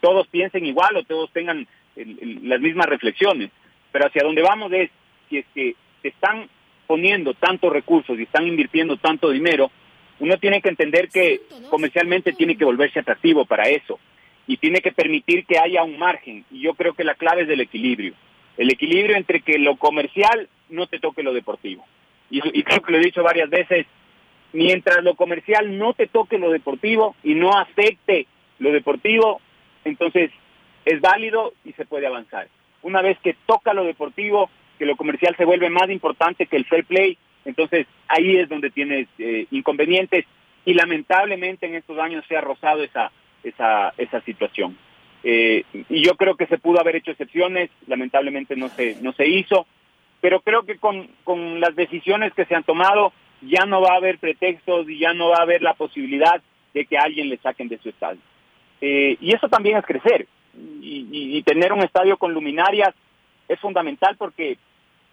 [0.00, 3.50] todos piensen igual o todos tengan las mismas reflexiones.
[3.90, 4.90] Pero hacia dónde vamos es,
[5.28, 6.48] si es que se están
[6.86, 9.70] poniendo tantos recursos y están invirtiendo tanto dinero,
[10.20, 13.98] uno tiene que entender que comercialmente tiene que volverse atractivo para eso
[14.46, 16.44] y tiene que permitir que haya un margen.
[16.50, 18.14] Y yo creo que la clave es del equilibrio.
[18.56, 21.84] El equilibrio entre que lo comercial no te toque lo deportivo.
[22.30, 23.86] Y, creo que lo he dicho varias veces,
[24.52, 28.26] mientras lo comercial no te toque lo deportivo y no afecte
[28.58, 29.40] lo deportivo,
[29.84, 30.30] entonces
[30.84, 32.48] es válido y se puede avanzar.
[32.82, 36.66] Una vez que toca lo deportivo, que lo comercial se vuelve más importante que el
[36.66, 40.26] fair play, entonces ahí es donde tienes eh, inconvenientes
[40.64, 43.10] y lamentablemente en estos años se ha rozado esa,
[43.42, 44.76] esa, esa situación.
[45.24, 49.26] Eh, y yo creo que se pudo haber hecho excepciones, lamentablemente no se, no se
[49.26, 49.66] hizo,
[50.28, 53.96] pero creo que con, con las decisiones que se han tomado ya no va a
[53.96, 56.42] haber pretextos y ya no va a haber la posibilidad
[56.74, 58.20] de que alguien le saquen de su estadio.
[58.82, 60.26] Eh, y eso también es crecer
[60.82, 62.94] y tener un estadio con luminarias
[63.48, 64.58] es fundamental porque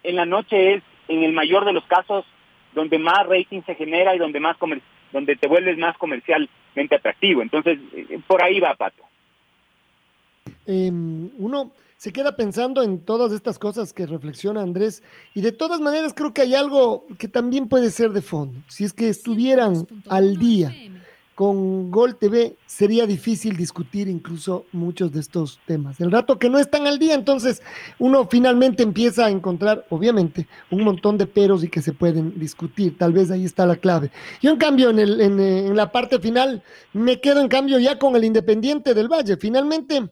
[0.02, 2.26] en la noche es, en el mayor de los casos,
[2.74, 4.58] donde más rating se genera y donde más
[5.12, 7.40] donde te vuelves más comercialmente atractivo.
[7.40, 9.02] Entonces, eh, por ahí va, Pato.
[10.66, 15.02] Em, uno se queda pensando en todas estas cosas que reflexiona Andrés
[15.34, 18.60] y de todas maneras creo que hay algo que también puede ser de fondo.
[18.68, 20.74] Si es que estuvieran al día
[21.36, 26.00] con Gol TV sería difícil discutir incluso muchos de estos temas.
[26.00, 27.62] El rato que no están al día, entonces
[27.98, 32.96] uno finalmente empieza a encontrar, obviamente, un montón de peros y que se pueden discutir.
[32.96, 34.10] Tal vez ahí está la clave.
[34.40, 36.62] Yo, en cambio, en, el, en, en la parte final,
[36.94, 39.36] me quedo en cambio ya con el Independiente del Valle.
[39.36, 40.08] Finalmente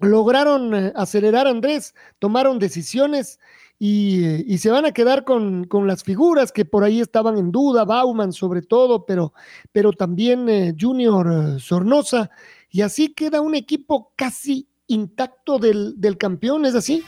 [0.00, 3.40] lograron eh, acelerar Andrés, tomaron decisiones
[3.78, 8.32] y, se van a quedar con, las figuras que por ahí estaban en duda, Bauman
[8.32, 9.32] sobre todo, pero,
[9.72, 12.30] pero también eh, Junior eh, Sornosa,
[12.70, 17.04] y así queda un equipo casi intacto del, campeón, ¿es así?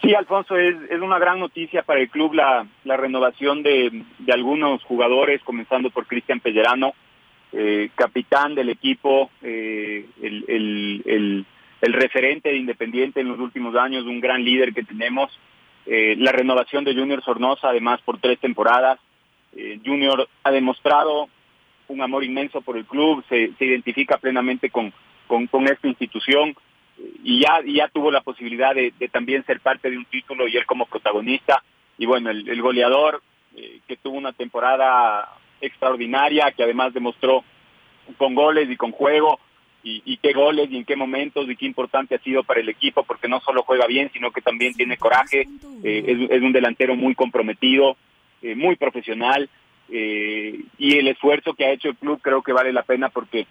[0.00, 4.32] Sí, Alfonso, es, es una gran noticia para el club la, la renovación de, de
[4.32, 6.94] algunos jugadores, comenzando por Cristian Pellerano,
[7.52, 10.06] eh, capitán del equipo, el,
[10.46, 11.46] el
[11.80, 15.30] el referente de Independiente en los últimos años, un gran líder que tenemos.
[15.86, 18.98] Eh, la renovación de Junior Sornosa, además por tres temporadas.
[19.56, 21.28] Eh, Junior ha demostrado
[21.88, 24.92] un amor inmenso por el club, se, identifica plenamente con,
[25.26, 26.50] con, esta institución
[26.98, 30.56] eh, y ya, ya tuvo la posibilidad de, también ser parte de un título y
[30.56, 31.62] él como protagonista.
[31.98, 33.22] Y bueno, el, goleador
[33.86, 35.28] que tuvo una temporada
[35.60, 37.44] extraordinaria, que además demostró
[38.16, 39.38] con goles y con juego
[39.82, 43.02] y, qué goles y en qué momentos y qué importante ha sido para el equipo
[43.04, 45.46] porque no solo juega bien sino que también tiene coraje
[45.82, 47.96] eh, es, un delantero muy comprometido
[48.42, 49.48] eh, muy profesional
[49.88, 53.46] eh, y el esfuerzo que ha hecho el club creo que vale la pena porque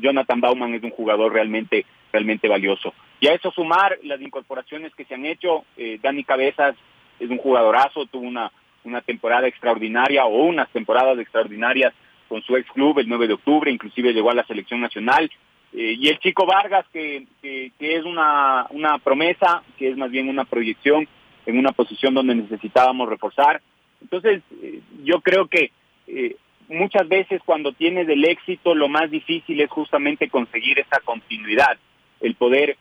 [0.00, 2.92] Jonathan Bauman es un jugador realmente realmente valioso.
[3.20, 5.64] Y a eso sumar las incorporaciones que se han hecho
[6.02, 6.74] Dani Cabezas
[7.18, 8.50] es un jugadorazo tuvo una
[8.84, 11.92] una temporada extraordinaria o unas temporadas extraordinarias
[12.28, 15.30] con su ex club el 9 de octubre, inclusive llegó a la selección nacional.
[15.74, 20.28] Eh, y el chico Vargas, que, que, es una, una promesa, que es más bien
[20.28, 21.06] una proyección
[21.46, 23.60] en una posición donde necesitábamos reforzar.
[24.00, 25.72] Entonces, eh, yo creo que
[26.06, 26.36] eh,
[26.68, 31.78] muchas veces cuando tienes el éxito, lo más difícil es justamente conseguir esa continuidad,
[32.20, 32.76] el poder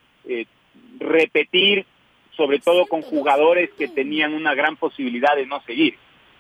[1.00, 1.86] repetir,
[2.36, 5.96] sobre todo con jugadores que tenían una gran posibilidad de no seguir.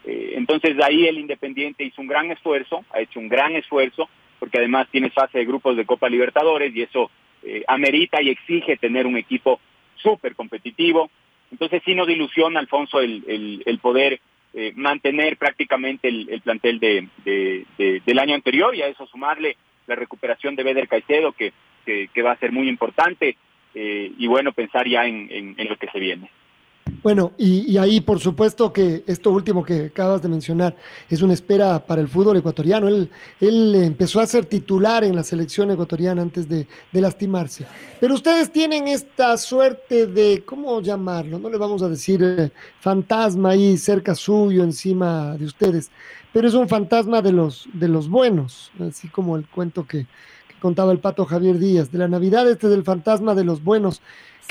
[0.06, 4.58] Eh, entonces ahí el Independiente hizo un gran esfuerzo, ha hecho un gran esfuerzo, porque
[4.58, 7.12] además tiene fase de grupos de Copa Libertadores y eso
[7.44, 9.60] eh, amerita y exige tener un equipo
[9.96, 11.10] súper competitivo.
[11.52, 14.22] Entonces sí nos ilusiona, Alfonso, el, el, poder
[14.54, 17.08] eh, mantener prácticamente el, plantel de,
[18.06, 21.52] del año anterior y a eso sumarle la recuperación de Beder Caicedo, que,
[21.86, 23.36] que, va a ser muy importante,
[23.74, 26.30] y bueno, pensar ya en lo que se viene.
[27.04, 30.76] Bueno, y, ahí por supuesto que esto último que acabas de mencionar
[31.10, 32.88] es una espera para el fútbol ecuatoriano.
[32.88, 37.66] Él, él empezó a ser titular en la selección ecuatoriana antes de, lastimarse.
[38.00, 41.40] Pero ustedes tienen esta suerte de, ¿cómo llamarlo?
[41.40, 45.90] No le vamos a decir eh, fantasma ahí cerca suyo, encima de ustedes,
[46.32, 50.06] pero es un fantasma de los, de los buenos, así como el cuento que
[50.62, 51.91] contaba el pato Javier Díaz.
[51.91, 54.02] De la Navidad, este es el fantasma de los buenos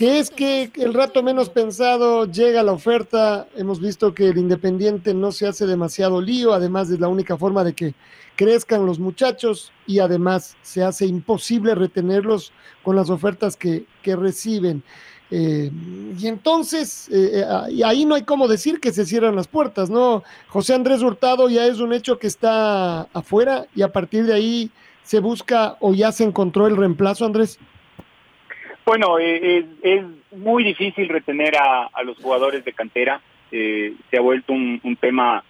[0.01, 3.47] que es que el rato menos pensado llega la oferta.
[3.55, 7.65] Hemos visto que el Independiente no se hace demasiado lío, además es la única forma
[7.65, 7.95] de que
[8.35, 12.51] crezcan los muchachos y además se hace imposible retenerlos
[12.83, 14.83] con las ofertas que, reciben.
[15.31, 15.71] Eh,
[16.19, 20.25] y entonces, eh, eh, ahí no hay como decir que se cierran las puertas, ¿no?
[20.49, 24.71] José Andrés Hurtado ya es un hecho que está afuera y a partir de ahí
[25.11, 27.59] se busca o ya se encontró el reemplazo, Andrés.
[28.87, 33.21] Bueno, eh, es, muy difícil retener a, los jugadores de cantera.
[33.51, 35.43] Eh, se ha vuelto un, tema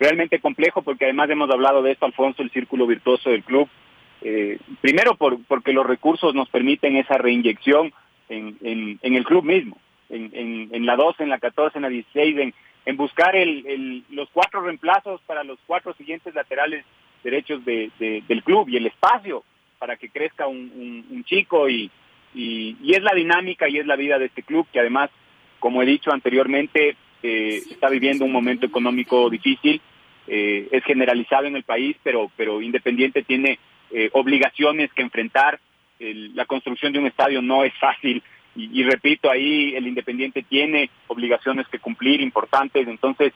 [0.00, 3.68] realmente complejo porque además hemos hablado de esto, Alfonso, el círculo virtuoso del club.
[4.22, 7.92] Eh, primero por, porque los recursos nos permiten esa reinyección
[8.28, 9.78] en, el club mismo,
[10.10, 12.52] en, la 12, en la 14, en la 16,
[12.86, 13.36] en, buscar
[14.10, 16.84] los cuatro reemplazos para los cuatro siguientes laterales
[17.24, 19.42] derechos del club y el espacio
[19.78, 21.90] para que crezca un chico y,
[22.34, 25.10] y, es la dinámica y es la vida de este club que además,
[25.58, 29.80] como he dicho anteriormente, eh, está viviendo un momento económico difícil,
[30.26, 33.58] eh, es generalizado en el país, pero, pero Independiente tiene
[33.90, 35.60] eh, obligaciones que enfrentar.
[35.98, 38.22] la construcción de un estadio no es fácil
[38.56, 43.32] y, repito, ahí el Independiente tiene obligaciones que cumplir importantes, entonces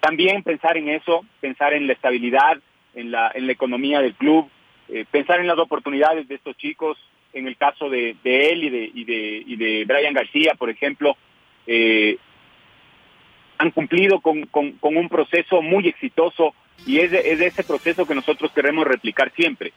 [0.00, 2.58] también pensar en eso, pensar en la estabilidad,
[2.94, 4.48] en la, en la economía del club,
[5.10, 6.98] pensar en las oportunidades de estos chicos,
[7.32, 11.16] en el caso de, él y de, y, de, y de Brian García, por ejemplo,
[11.66, 12.18] eh,
[13.58, 16.54] han cumplido con, con, un proceso muy exitoso
[16.86, 19.72] y es de, es ese proceso que nosotros queremos replicar siempre.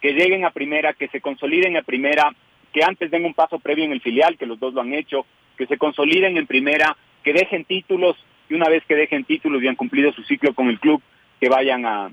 [0.00, 2.34] Que lleguen a primera, que se consoliden a primera,
[2.72, 5.26] que antes den un paso previo en el filial, que los dos lo han hecho,
[5.56, 8.16] que se consoliden en primera, que dejen títulos
[8.48, 11.02] y una vez que dejen títulos y han cumplido su ciclo con el club,
[11.40, 12.10] que vayan a,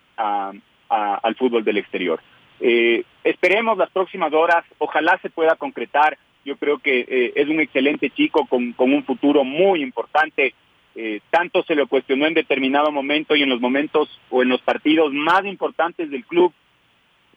[0.87, 2.21] al fútbol del exterior.
[2.59, 6.17] Eh, esperemos las próximas horas, ojalá se pueda concretar.
[6.45, 10.53] Yo creo que eh, es un excelente chico con, un futuro muy importante.
[10.95, 14.61] Eh, tanto se lo cuestionó en determinado momento y en los momentos o en los
[14.61, 16.53] partidos más importantes del club.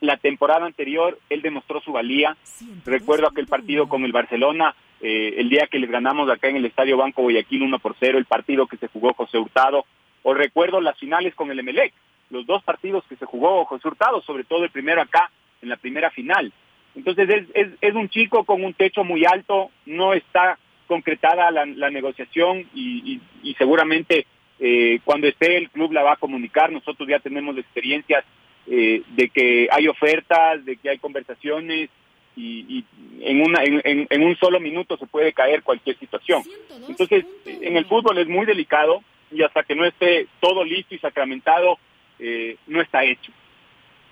[0.00, 2.36] La temporada anterior él demostró su valía.
[2.84, 6.64] Recuerdo aquel partido con el Barcelona eh, el día que les ganamos acá en el
[6.64, 9.84] Estadio Banco Guayaquil 1 por 0, el partido que se jugó José Hurtado,
[10.28, 11.92] o recuerdo las finales con el Emelec,
[12.30, 15.30] los dos partidos que se jugó José Hurtado, sobre todo el primero acá,
[15.62, 16.52] en la primera final.
[16.96, 20.58] Entonces es, es, es un chico con un techo muy alto, no está
[20.88, 24.26] concretada la, la negociación y, y, y seguramente
[24.58, 26.72] eh, cuando esté el club la va a comunicar.
[26.72, 28.24] Nosotros ya tenemos experiencias
[28.66, 31.88] eh, de que hay ofertas, de que hay conversaciones
[32.34, 32.84] y, y
[33.20, 36.42] en, una, en, en, un solo minuto se puede caer cualquier situación.
[36.88, 39.04] Entonces, en el fútbol es muy delicado
[39.36, 41.78] y hasta que no esté todo listo y sacramentado,
[42.18, 43.32] eh, no está hecho.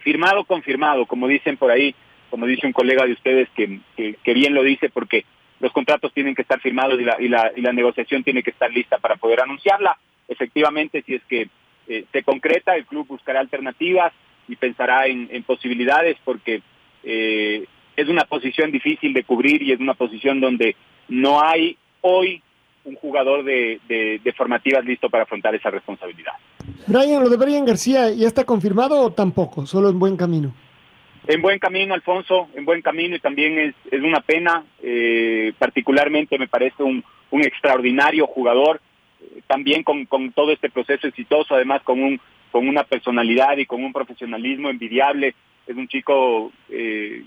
[0.01, 1.95] Firmado, confirmado, como dicen por ahí,
[2.31, 5.25] como dice un colega de ustedes que, que, bien lo dice, porque
[5.61, 8.51] los contratos tienen que estar firmados y la, y la, y la negociación tiene que
[8.51, 9.97] estar lista para poder anunciarla.
[10.29, 11.49] Efectivamente, si es que
[11.89, 14.12] eh, se concreta, el club buscará alternativas
[14.49, 16.61] y pensará en, en posibilidades porque
[17.03, 17.64] eh,
[17.97, 20.77] es una posición difícil de cubrir y es una posición donde
[21.09, 22.43] no hay hoy
[22.85, 26.32] un jugador de, de, de, formativas listo para afrontar esa responsabilidad.
[26.87, 29.66] Brian, lo de Brian García, ¿ya está confirmado o tampoco?
[29.66, 30.55] Solo en buen camino.
[31.26, 36.39] En buen camino, Alfonso, en buen camino y también es, es una pena, eh, particularmente
[36.39, 38.80] me parece un, un extraordinario jugador,
[39.22, 42.20] eh, también con, con todo este proceso exitoso, además con, un,
[42.53, 45.35] con una personalidad y con un profesionalismo envidiable,
[45.66, 47.24] es un chico eh,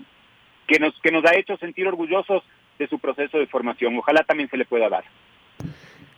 [0.68, 2.44] que, nos, que nos ha hecho sentir orgullosos
[2.78, 5.02] de su proceso de formación, ojalá también se le pueda dar.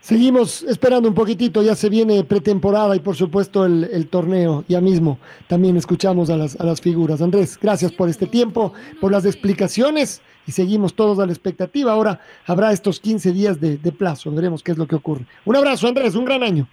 [0.01, 5.18] Seguimos esperando un poquitito, ya se viene pretemporada y por supuesto el, torneo, ya mismo
[5.46, 7.20] también escuchamos a las, a las figuras.
[7.20, 11.92] Andrés, gracias por este tiempo, por las explicaciones y seguimos todos a la expectativa.
[11.92, 15.26] Ahora habrá estos 15 días de, de plazo, veremos qué es lo que ocurre.
[15.44, 16.66] Un abrazo Andrés, un gran año.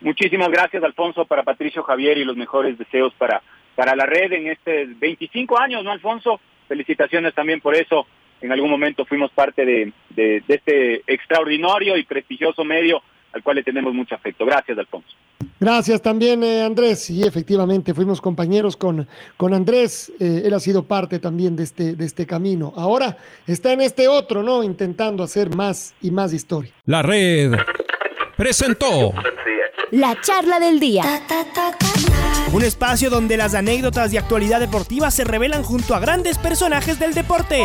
[0.00, 3.42] Muchísimas gracias Alfonso, para Patricio Javier y los mejores deseos para,
[3.76, 6.40] para la red en este 25 años, ¿no Alfonso?
[6.66, 8.08] Felicitaciones también por eso
[8.40, 13.56] en algún momento fuimos parte de, de, de, este extraordinario y prestigioso medio al cual
[13.56, 14.46] le tenemos mucho afecto.
[14.46, 15.08] Gracias, Alfonso.
[15.58, 17.10] Gracias también, eh, Andrés.
[17.10, 20.12] Y efectivamente, fuimos compañeros con, con Andrés.
[20.20, 22.72] Eh, él ha sido parte también de este, de este camino.
[22.76, 23.16] Ahora
[23.46, 24.62] está en este otro, ¿no?
[24.62, 26.72] Intentando hacer más y más historia.
[26.86, 27.52] La red
[28.36, 29.12] presentó
[29.90, 31.02] la charla del día.
[32.52, 37.14] Un espacio donde las anécdotas de actualidad deportiva se revelan junto a grandes personajes del
[37.14, 37.64] deporte.